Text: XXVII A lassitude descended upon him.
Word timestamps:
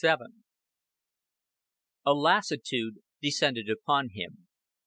XXVII 0.03 0.33
A 2.07 2.13
lassitude 2.15 3.03
descended 3.21 3.69
upon 3.69 4.09
him. 4.13 4.47